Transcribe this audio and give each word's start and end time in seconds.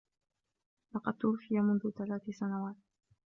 لقد 0.95 1.13
توفي 1.17 1.59
منذ 1.59 1.89
ثلاث 1.91 2.21
سنوات. 2.29 2.75